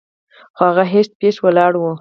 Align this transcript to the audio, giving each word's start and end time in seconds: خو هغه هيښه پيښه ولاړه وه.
خو 0.55 0.61
هغه 0.69 0.83
هيښه 0.91 1.13
پيښه 1.19 1.41
ولاړه 1.45 1.77
وه. 1.79 1.89